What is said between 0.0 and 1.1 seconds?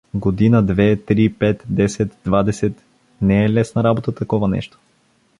Година, две,